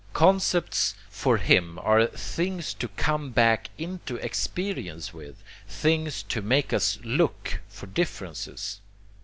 Concepts 0.13 0.95
for 1.11 1.37
him 1.37 1.77
are 1.79 2.07
things 2.07 2.73
to 2.73 2.87
come 2.87 3.29
back 3.29 3.69
into 3.77 4.15
experience 4.15 5.13
with, 5.13 5.43
things 5.67 6.23
to 6.23 6.41
make 6.41 6.73
us 6.73 6.97
look 7.03 7.59
for 7.69 7.85
differences. 7.85 8.79